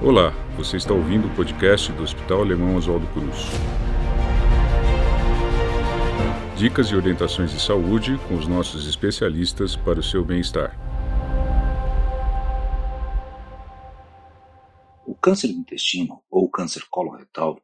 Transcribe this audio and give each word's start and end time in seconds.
Olá, 0.00 0.30
você 0.56 0.76
está 0.76 0.94
ouvindo 0.94 1.26
o 1.26 1.34
podcast 1.34 1.90
do 1.90 2.04
Hospital 2.04 2.42
Alemão 2.42 2.76
Oswaldo 2.76 3.04
Cruz. 3.08 3.36
Dicas 6.56 6.86
e 6.86 6.94
orientações 6.94 7.50
de 7.50 7.60
saúde 7.60 8.16
com 8.28 8.36
os 8.36 8.46
nossos 8.46 8.86
especialistas 8.86 9.74
para 9.74 9.98
o 9.98 10.02
seu 10.02 10.24
bem-estar. 10.24 10.78
O 15.04 15.16
câncer 15.16 15.48
do 15.48 15.54
intestino, 15.54 16.22
ou 16.30 16.48
câncer 16.48 16.84
coloretal, 16.88 17.60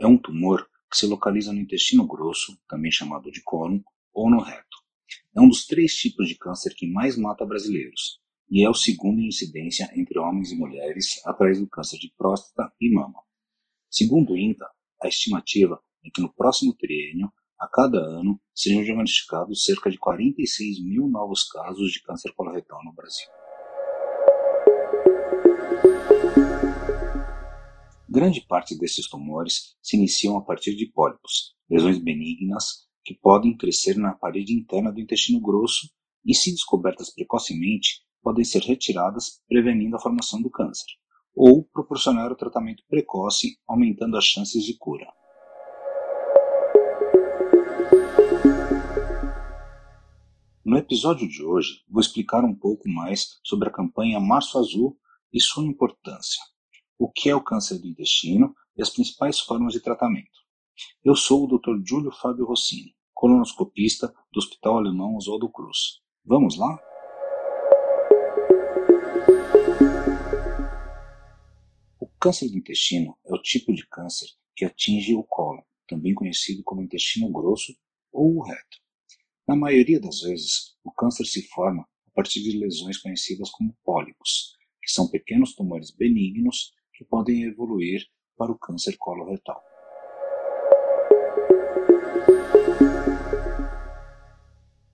é 0.00 0.06
um 0.06 0.16
tumor 0.16 0.66
que 0.90 0.96
se 0.96 1.06
localiza 1.06 1.52
no 1.52 1.60
intestino 1.60 2.06
grosso, 2.06 2.58
também 2.66 2.90
chamado 2.90 3.30
de 3.30 3.42
cólon, 3.42 3.80
ou 4.14 4.30
no 4.30 4.40
reto. 4.40 4.78
É 5.36 5.40
um 5.42 5.48
dos 5.48 5.66
três 5.66 5.94
tipos 5.94 6.26
de 6.26 6.36
câncer 6.36 6.74
que 6.74 6.90
mais 6.90 7.18
mata 7.18 7.44
brasileiros 7.44 8.18
e 8.48 8.64
é 8.64 8.70
o 8.70 8.74
segundo 8.74 9.20
em 9.20 9.28
incidência 9.28 9.90
entre 9.94 10.18
homens 10.18 10.52
e 10.52 10.56
mulheres 10.56 11.20
atrás 11.26 11.58
do 11.58 11.68
câncer 11.68 11.98
de 11.98 12.12
próstata 12.16 12.72
e 12.80 12.92
mama. 12.92 13.20
Segundo 13.90 14.32
o 14.32 14.36
INTA, 14.36 14.66
a 15.02 15.08
estimativa 15.08 15.80
é 16.04 16.10
que 16.10 16.20
no 16.20 16.32
próximo 16.32 16.74
triênio, 16.74 17.30
a 17.58 17.68
cada 17.68 17.98
ano, 17.98 18.40
sejam 18.54 18.84
diagnosticados 18.84 19.64
cerca 19.64 19.90
de 19.90 19.98
46 19.98 20.84
mil 20.84 21.08
novos 21.08 21.44
casos 21.44 21.90
de 21.90 22.02
câncer 22.02 22.32
coloretal 22.34 22.84
no 22.84 22.92
Brasil. 22.92 23.26
Grande 28.08 28.40
parte 28.46 28.78
desses 28.78 29.08
tumores 29.08 29.76
se 29.82 29.96
iniciam 29.96 30.38
a 30.38 30.44
partir 30.44 30.74
de 30.74 30.86
pólipos, 30.86 31.54
lesões 31.68 31.98
benignas 31.98 32.86
que 33.04 33.14
podem 33.14 33.56
crescer 33.56 33.96
na 33.96 34.14
parede 34.14 34.54
interna 34.54 34.92
do 34.92 35.00
intestino 35.00 35.40
grosso 35.40 35.90
e, 36.24 36.34
se 36.34 36.50
descobertas 36.50 37.12
precocemente, 37.14 38.05
podem 38.26 38.44
ser 38.44 38.60
retiradas, 38.62 39.40
prevenindo 39.48 39.94
a 39.94 40.00
formação 40.00 40.42
do 40.42 40.50
câncer, 40.50 40.84
ou 41.32 41.62
proporcionar 41.62 42.32
o 42.32 42.34
tratamento 42.34 42.82
precoce, 42.88 43.56
aumentando 43.68 44.16
as 44.16 44.24
chances 44.24 44.64
de 44.64 44.76
cura. 44.76 45.06
No 50.64 50.76
episódio 50.76 51.28
de 51.28 51.40
hoje, 51.40 51.84
vou 51.88 52.00
explicar 52.00 52.44
um 52.44 52.52
pouco 52.52 52.88
mais 52.88 53.38
sobre 53.44 53.68
a 53.68 53.72
campanha 53.72 54.18
Março 54.18 54.58
Azul 54.58 54.98
e 55.32 55.40
sua 55.40 55.64
importância, 55.64 56.42
o 56.98 57.08
que 57.08 57.30
é 57.30 57.36
o 57.36 57.44
câncer 57.44 57.78
do 57.78 57.86
intestino 57.86 58.52
e 58.76 58.82
as 58.82 58.90
principais 58.90 59.38
formas 59.38 59.72
de 59.72 59.78
tratamento. 59.78 60.40
Eu 61.04 61.14
sou 61.14 61.44
o 61.44 61.46
Dr. 61.46 61.80
Júlio 61.88 62.10
Fábio 62.10 62.44
Rossini, 62.44 62.92
colonoscopista 63.14 64.12
do 64.32 64.38
Hospital 64.38 64.78
Alemão 64.78 65.14
Oswaldo 65.14 65.48
Cruz. 65.48 66.00
Vamos 66.24 66.58
lá? 66.58 66.76
Câncer 72.18 72.48
do 72.48 72.56
intestino 72.56 73.16
é 73.26 73.34
o 73.34 73.42
tipo 73.42 73.72
de 73.72 73.86
câncer 73.86 74.28
que 74.54 74.64
atinge 74.64 75.14
o 75.14 75.22
cólon, 75.22 75.62
também 75.86 76.14
conhecido 76.14 76.62
como 76.64 76.82
intestino 76.82 77.30
grosso 77.30 77.76
ou 78.12 78.36
o 78.36 78.42
reto. 78.42 78.78
Na 79.46 79.54
maioria 79.54 80.00
das 80.00 80.20
vezes, 80.20 80.76
o 80.82 80.90
câncer 80.90 81.26
se 81.26 81.46
forma 81.48 81.82
a 81.82 82.10
partir 82.12 82.42
de 82.42 82.58
lesões 82.58 82.98
conhecidas 82.98 83.50
como 83.50 83.76
pólipos, 83.84 84.56
que 84.82 84.90
são 84.90 85.08
pequenos 85.08 85.54
tumores 85.54 85.90
benignos 85.90 86.72
que 86.94 87.04
podem 87.04 87.42
evoluir 87.44 88.06
para 88.36 88.50
o 88.50 88.58
câncer 88.58 88.96
coloretal. 88.96 89.62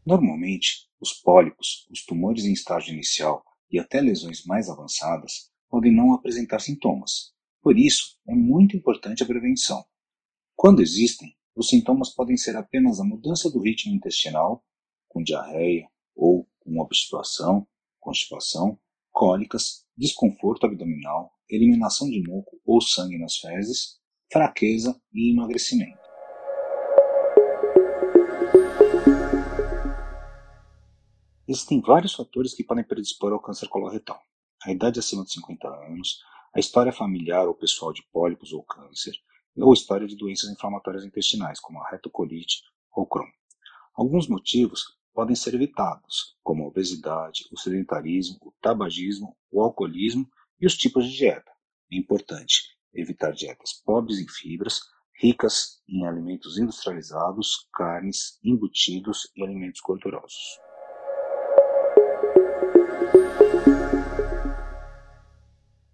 Normalmente, 0.05 0.89
os 1.00 1.12
pólipos, 1.12 1.87
os 1.91 2.05
tumores 2.05 2.45
em 2.45 2.53
estágio 2.53 2.93
inicial 2.93 3.45
e 3.70 3.78
até 3.78 4.00
lesões 4.00 4.45
mais 4.45 4.69
avançadas 4.69 5.52
podem 5.73 5.91
não 5.91 6.12
apresentar 6.12 6.61
sintomas. 6.61 7.33
Por 7.62 7.78
isso, 7.78 8.19
é 8.28 8.34
muito 8.34 8.77
importante 8.77 9.23
a 9.23 9.27
prevenção. 9.27 9.83
Quando 10.55 10.83
existem, 10.83 11.34
os 11.56 11.71
sintomas 11.71 12.10
podem 12.15 12.37
ser 12.37 12.55
apenas 12.59 13.00
a 13.00 13.05
mudança 13.05 13.50
do 13.50 13.59
ritmo 13.59 13.94
intestinal, 13.94 14.62
com 15.09 15.22
diarreia 15.22 15.88
ou 16.15 16.47
com 16.61 16.78
obstipação, 16.78 17.66
constipação, 17.99 18.78
cólicas, 19.11 19.87
desconforto 19.97 20.66
abdominal, 20.66 21.32
eliminação 21.49 22.06
de 22.11 22.22
muco 22.22 22.61
ou 22.66 22.82
sangue 22.82 23.16
nas 23.16 23.38
fezes, 23.38 23.99
fraqueza 24.31 25.00
e 25.11 25.32
emagrecimento. 25.32 26.03
Existem 31.49 31.81
vários 31.81 32.15
fatores 32.15 32.55
que 32.55 32.62
podem 32.62 32.84
predispor 32.84 33.32
ao 33.32 33.41
câncer 33.41 33.69
coloretal 33.69 34.22
a 34.65 34.73
idade 34.73 34.99
acima 34.99 35.25
de 35.25 35.33
50 35.33 35.69
anos, 35.69 36.21
a 36.55 36.61
história 36.61 36.93
familiar 36.93 37.47
ou 37.49 37.55
pessoal 37.55 37.93
de 37.93 38.03
pólipos 38.12 38.53
ou 38.53 38.62
câncer, 38.62 39.15
ou 39.56 39.73
história 39.73 40.06
de 40.06 40.17
doenças 40.17 40.50
inflamatórias 40.50 41.05
intestinais, 41.05 41.61
como 41.61 41.81
a 41.81 41.91
retocolite 41.91 42.62
ou 42.95 43.06
Crohn. 43.06 43.28
Alguns 43.95 44.28
motivos 44.28 44.84
podem 45.12 45.37
ser 45.37 45.55
evitados, 45.55 46.37
como 46.43 46.65
a 46.65 46.69
obesidade, 46.69 47.45
o 47.53 47.59
sedentarismo, 47.59 48.39
o 48.41 48.53
tabagismo, 48.61 49.37
o 49.50 49.62
alcoolismo 49.62 50.27
e 50.61 50.67
os 50.67 50.77
tipos 50.77 51.06
de 51.06 51.17
dieta. 51.17 51.53
É 51.91 51.97
importante 51.97 52.73
evitar 52.94 53.33
dietas 53.33 53.73
pobres 53.84 54.19
em 54.19 54.29
fibras, 54.29 54.81
ricas 55.15 55.83
em 55.89 56.06
alimentos 56.06 56.59
industrializados, 56.59 57.69
carnes, 57.73 58.39
embutidos 58.43 59.31
e 59.37 59.43
alimentos 59.43 59.81
gordurosos. 59.81 60.59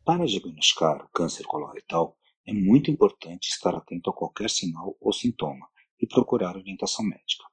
Para 0.09 0.25
diagnosticar 0.25 1.05
o 1.05 1.09
câncer 1.11 1.45
coloretal, 1.45 2.17
é 2.47 2.55
muito 2.55 2.91
importante 2.91 3.51
estar 3.51 3.75
atento 3.75 4.09
a 4.09 4.13
qualquer 4.15 4.49
sinal 4.49 4.97
ou 4.99 5.13
sintoma 5.13 5.69
e 6.01 6.07
procurar 6.07 6.57
orientação 6.57 7.05
médica. 7.05 7.45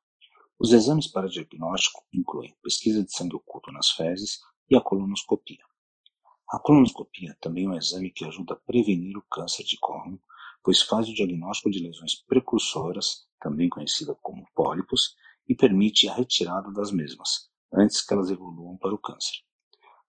Os 0.58 0.72
exames 0.72 1.06
para 1.06 1.28
diagnóstico 1.28 2.06
incluem 2.14 2.56
pesquisa 2.64 3.04
de 3.04 3.12
sangue 3.12 3.36
oculto 3.36 3.74
nas 3.74 3.90
fezes 3.90 4.40
e 4.70 4.76
a 4.78 4.80
colonoscopia. 4.80 5.66
A 6.50 6.58
colonoscopia 6.58 7.36
também 7.42 7.66
é 7.66 7.68
um 7.68 7.74
exame 7.74 8.10
que 8.10 8.24
ajuda 8.24 8.54
a 8.54 8.60
prevenir 8.66 9.18
o 9.18 9.26
câncer 9.30 9.66
de 9.66 9.78
cólon, 9.78 10.16
pois 10.64 10.82
faz 10.82 11.10
o 11.10 11.14
diagnóstico 11.14 11.70
de 11.70 11.80
lesões 11.80 12.16
precursoras, 12.24 13.28
também 13.38 13.68
conhecida 13.68 14.16
como 14.22 14.48
pólipos, 14.56 15.18
e 15.46 15.54
permite 15.54 16.08
a 16.08 16.14
retirada 16.14 16.72
das 16.72 16.94
mesmas, 16.94 17.50
antes 17.74 18.02
que 18.02 18.14
elas 18.14 18.32
evoluam 18.32 18.78
para 18.78 18.96
o 18.96 18.98
câncer. 18.98 19.44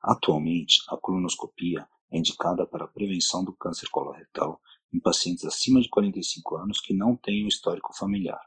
Atualmente, 0.01 0.81
a 0.89 0.97
colonoscopia 0.97 1.89
é 2.11 2.19
indicada 2.19 2.67
para 2.67 2.85
a 2.85 2.89
prevenção 2.89 3.45
do 3.45 3.55
câncer 3.55 3.89
coloretal 3.91 4.61
em 4.93 5.01
pacientes 5.01 5.45
acima 5.45 5.81
de 5.81 5.89
45 5.89 6.57
anos 6.57 6.81
que 6.81 6.95
não 6.95 7.17
tenham 7.17 7.49
histórico 7.49 7.97
familiar. 7.97 8.41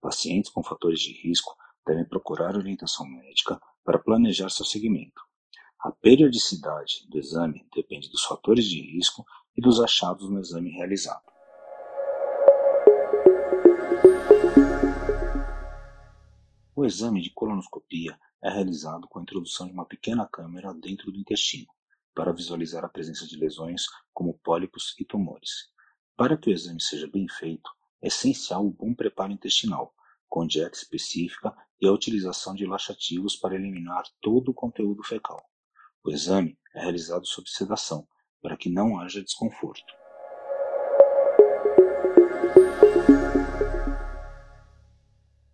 Pacientes 0.00 0.50
com 0.50 0.62
fatores 0.62 1.00
de 1.00 1.12
risco 1.12 1.56
devem 1.86 2.04
procurar 2.04 2.56
orientação 2.56 3.06
médica 3.06 3.60
para 3.84 3.98
planejar 3.98 4.50
seu 4.50 4.64
seguimento. 4.64 5.22
A 5.80 5.90
periodicidade 5.90 7.06
do 7.08 7.18
exame 7.18 7.66
depende 7.74 8.08
dos 8.08 8.22
fatores 8.24 8.66
de 8.66 8.80
risco 8.80 9.24
e 9.56 9.60
dos 9.60 9.80
achados 9.80 10.30
no 10.30 10.38
exame 10.38 10.70
realizado. 10.70 11.32
O 16.74 16.84
exame 16.84 17.20
de 17.20 17.30
colonoscopia 17.30 18.18
é 18.42 18.50
realizado 18.50 19.08
com 19.08 19.18
a 19.18 19.22
introdução 19.22 19.66
de 19.66 19.72
uma 19.72 19.86
pequena 19.86 20.26
câmera 20.26 20.72
dentro 20.74 21.10
do 21.10 21.18
intestino 21.18 21.68
para 22.14 22.32
visualizar 22.32 22.84
a 22.84 22.88
presença 22.88 23.26
de 23.26 23.36
lesões 23.36 23.84
como 24.12 24.38
pólipos 24.38 24.94
e 24.98 25.04
tumores. 25.04 25.70
Para 26.16 26.36
que 26.36 26.50
o 26.50 26.52
exame 26.52 26.80
seja 26.80 27.06
bem 27.06 27.26
feito, 27.28 27.70
é 28.02 28.08
essencial 28.08 28.66
o 28.66 28.70
bom 28.70 28.94
preparo 28.94 29.32
intestinal, 29.32 29.94
com 30.28 30.46
dieta 30.46 30.76
específica 30.76 31.54
e 31.80 31.86
a 31.86 31.92
utilização 31.92 32.54
de 32.54 32.66
laxativos 32.66 33.36
para 33.36 33.54
eliminar 33.54 34.04
todo 34.20 34.50
o 34.50 34.54
conteúdo 34.54 35.02
fecal. 35.02 35.42
O 36.04 36.10
exame 36.10 36.58
é 36.74 36.80
realizado 36.80 37.26
sob 37.26 37.48
sedação, 37.48 38.06
para 38.40 38.56
que 38.56 38.68
não 38.68 38.98
haja 38.98 39.22
desconforto. 39.22 39.92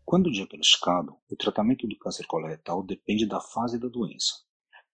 Quando 0.05 0.32
diagnosticado, 0.32 1.16
o 1.31 1.37
tratamento 1.37 1.87
do 1.87 1.99
câncer 1.99 2.26
coloretal 2.26 2.82
depende 2.82 3.26
da 3.26 3.40
fase 3.40 3.78
da 3.78 3.88
doença 3.88 4.47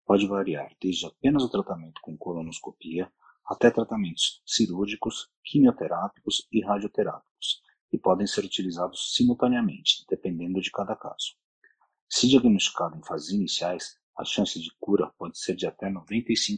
pode 0.04 0.26
variar 0.26 0.70
desde 0.80 1.06
apenas 1.06 1.42
o 1.42 1.48
tratamento 1.48 2.00
com 2.02 2.16
colonoscopia 2.16 3.10
até 3.44 3.70
tratamentos 3.70 4.42
cirúrgicos, 4.46 5.28
quimioterápicos 5.42 6.46
e 6.50 6.64
radioterápicos, 6.64 7.62
e 7.92 7.98
podem 7.98 8.26
ser 8.26 8.44
utilizados 8.44 9.14
simultaneamente, 9.14 10.04
dependendo 10.08 10.60
de 10.60 10.70
cada 10.70 10.96
caso. 10.96 11.34
Se 12.08 12.26
diagnosticado 12.28 12.96
em 12.96 13.04
fases 13.04 13.30
iniciais, 13.30 13.98
a 14.16 14.24
chance 14.24 14.60
de 14.60 14.70
cura 14.80 15.12
pode 15.18 15.38
ser 15.38 15.56
de 15.56 15.66
até 15.66 15.90
95%. 15.90 16.56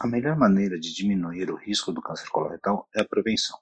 A 0.00 0.06
melhor 0.06 0.36
maneira 0.36 0.78
de 0.78 0.94
diminuir 0.94 1.50
o 1.50 1.56
risco 1.56 1.92
do 1.92 2.00
câncer 2.00 2.28
coloretal 2.30 2.88
é 2.94 3.00
a 3.00 3.04
prevenção. 3.04 3.58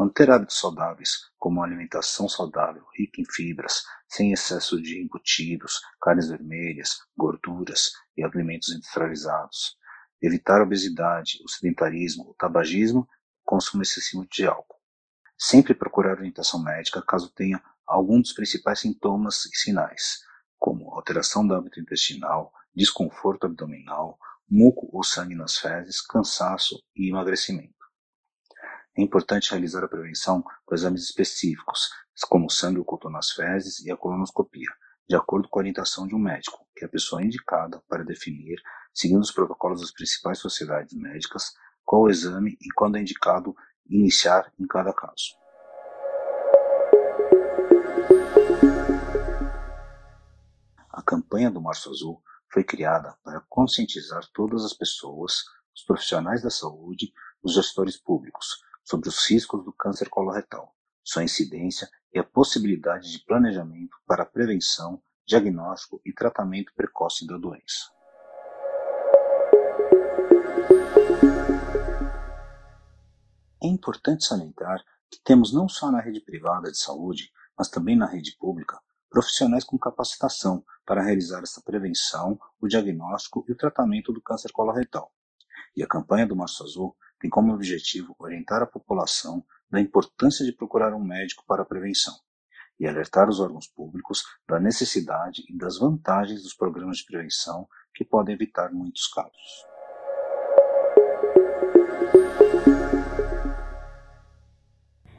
Manter 0.00 0.30
hábitos 0.30 0.60
saudáveis, 0.60 1.22
como 1.36 1.58
uma 1.58 1.66
alimentação 1.66 2.28
saudável, 2.28 2.86
rica 2.96 3.20
em 3.20 3.24
fibras, 3.24 3.82
sem 4.06 4.32
excesso 4.32 4.80
de 4.80 5.02
embutidos, 5.02 5.80
carnes 6.00 6.28
vermelhas, 6.28 7.00
gorduras 7.16 7.90
e 8.16 8.22
alimentos 8.22 8.68
industrializados. 8.68 9.76
Evitar 10.22 10.60
a 10.60 10.62
obesidade, 10.62 11.40
o 11.44 11.48
sedentarismo, 11.48 12.30
o 12.30 12.34
tabagismo, 12.34 13.00
o 13.00 13.08
consumo 13.44 13.82
excessivo 13.82 14.24
de 14.30 14.46
álcool. 14.46 14.78
Sempre 15.36 15.74
procurar 15.74 16.18
orientação 16.18 16.62
médica 16.62 17.02
caso 17.02 17.32
tenha 17.34 17.60
algum 17.84 18.20
dos 18.20 18.32
principais 18.32 18.78
sintomas 18.78 19.46
e 19.46 19.56
sinais, 19.56 20.20
como 20.60 20.94
alteração 20.94 21.44
do 21.44 21.54
hábito 21.54 21.80
intestinal, 21.80 22.52
desconforto 22.72 23.46
abdominal, 23.46 24.16
muco 24.48 24.88
ou 24.92 25.02
sangue 25.02 25.34
nas 25.34 25.58
fezes, 25.58 26.00
cansaço 26.00 26.80
e 26.94 27.08
emagrecimento. 27.08 27.77
É 28.98 29.00
importante 29.00 29.52
realizar 29.52 29.84
a 29.84 29.88
prevenção 29.88 30.42
com 30.66 30.74
exames 30.74 31.04
específicos, 31.04 31.88
como 32.28 32.50
sangue 32.50 32.80
oculto 32.80 33.08
nas 33.08 33.30
fezes 33.30 33.78
e 33.78 33.92
a 33.92 33.96
colonoscopia, 33.96 34.68
de 35.08 35.14
acordo 35.14 35.48
com 35.48 35.60
a 35.60 35.62
orientação 35.62 36.04
de 36.04 36.16
um 36.16 36.18
médico, 36.18 36.66
que 36.74 36.84
é 36.84 36.88
a 36.88 36.90
pessoa 36.90 37.22
indicada 37.22 37.80
para 37.88 38.02
definir, 38.02 38.60
seguindo 38.92 39.20
os 39.20 39.30
protocolos 39.30 39.82
das 39.82 39.92
principais 39.92 40.40
sociedades 40.40 40.94
médicas, 40.94 41.52
qual 41.84 42.02
o 42.02 42.10
exame 42.10 42.58
e 42.60 42.72
quando 42.74 42.96
é 42.96 43.00
indicado 43.00 43.54
iniciar 43.88 44.52
em 44.58 44.66
cada 44.66 44.92
caso. 44.92 45.36
A 50.90 51.02
campanha 51.06 51.52
do 51.52 51.62
Março 51.62 51.88
Azul 51.88 52.20
foi 52.52 52.64
criada 52.64 53.16
para 53.22 53.44
conscientizar 53.48 54.26
todas 54.34 54.64
as 54.64 54.72
pessoas, 54.72 55.44
os 55.72 55.84
profissionais 55.86 56.42
da 56.42 56.50
saúde, 56.50 57.12
os 57.44 57.54
gestores 57.54 57.96
públicos, 57.96 58.66
sobre 58.88 59.10
os 59.10 59.28
riscos 59.28 59.62
do 59.62 59.70
câncer 59.70 60.08
coloretal, 60.08 60.74
sua 61.04 61.22
incidência 61.22 61.86
e 62.10 62.18
a 62.18 62.24
possibilidade 62.24 63.12
de 63.12 63.22
planejamento 63.22 63.94
para 64.06 64.22
a 64.22 64.26
prevenção, 64.26 65.02
diagnóstico 65.26 66.00
e 66.06 66.10
tratamento 66.10 66.72
precoce 66.74 67.26
da 67.26 67.36
doença. 67.36 67.92
É 73.62 73.66
importante 73.66 74.24
salientar 74.24 74.82
que 75.10 75.20
temos 75.22 75.52
não 75.52 75.68
só 75.68 75.92
na 75.92 76.00
rede 76.00 76.20
privada 76.20 76.70
de 76.70 76.78
saúde, 76.78 77.30
mas 77.58 77.68
também 77.68 77.94
na 77.94 78.06
rede 78.06 78.38
pública, 78.38 78.80
profissionais 79.10 79.64
com 79.64 79.76
capacitação 79.76 80.64
para 80.86 81.02
realizar 81.02 81.42
essa 81.42 81.60
prevenção, 81.60 82.40
o 82.58 82.66
diagnóstico 82.66 83.44
e 83.46 83.52
o 83.52 83.56
tratamento 83.56 84.14
do 84.14 84.22
câncer 84.22 84.50
coloretal. 84.50 85.12
E 85.76 85.82
a 85.82 85.86
campanha 85.86 86.26
do 86.26 86.34
Março 86.34 86.64
Azul 86.64 86.96
tem 87.20 87.28
como 87.30 87.52
objetivo 87.52 88.14
orientar 88.18 88.62
a 88.62 88.66
população 88.66 89.44
da 89.70 89.80
importância 89.80 90.44
de 90.44 90.52
procurar 90.52 90.94
um 90.94 91.02
médico 91.02 91.44
para 91.46 91.62
a 91.62 91.66
prevenção 91.66 92.14
e 92.78 92.86
alertar 92.86 93.28
os 93.28 93.40
órgãos 93.40 93.66
públicos 93.66 94.22
da 94.48 94.60
necessidade 94.60 95.42
e 95.48 95.56
das 95.56 95.78
vantagens 95.78 96.42
dos 96.42 96.54
programas 96.54 96.98
de 96.98 97.06
prevenção 97.06 97.68
que 97.94 98.04
podem 98.04 98.34
evitar 98.34 98.72
muitos 98.72 99.06
casos. 99.08 99.66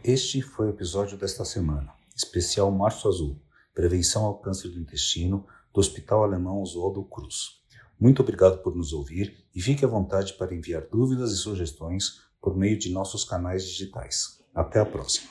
Este 0.03 0.41
foi 0.41 0.67
o 0.67 0.69
episódio 0.69 1.17
desta 1.17 1.43
semana, 1.43 1.93
especial 2.15 2.71
Março 2.71 3.07
Azul 3.07 3.39
Prevenção 3.73 4.25
ao 4.25 4.39
Câncer 4.39 4.69
do 4.69 4.79
Intestino, 4.79 5.45
do 5.73 5.79
Hospital 5.79 6.23
Alemão 6.23 6.61
Oswaldo 6.61 7.03
Cruz. 7.05 7.58
Muito 7.99 8.21
obrigado 8.21 8.61
por 8.63 8.75
nos 8.75 8.93
ouvir 8.93 9.35
e 9.53 9.61
fique 9.61 9.83
à 9.83 9.87
vontade 9.87 10.33
para 10.33 10.55
enviar 10.55 10.83
dúvidas 10.89 11.33
e 11.33 11.37
sugestões 11.37 12.21
por 12.41 12.55
meio 12.55 12.79
de 12.79 12.89
nossos 12.91 13.25
canais 13.25 13.65
digitais. 13.65 14.39
Até 14.55 14.79
a 14.79 14.85
próxima. 14.85 15.29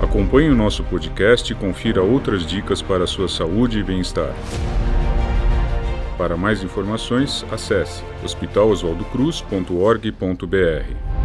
Acompanhe 0.00 0.48
o 0.48 0.54
nosso 0.54 0.84
podcast 0.84 1.52
e 1.52 1.56
confira 1.56 2.02
outras 2.02 2.46
dicas 2.46 2.80
para 2.80 3.04
a 3.04 3.06
sua 3.06 3.28
saúde 3.28 3.80
e 3.80 3.82
bem-estar. 3.82 4.34
Para 6.16 6.34
mais 6.36 6.62
informações, 6.62 7.44
acesse 7.52 8.02
hospitaloswaldocruz.org.br. 8.24 11.17